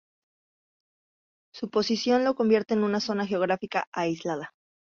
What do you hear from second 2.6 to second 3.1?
en una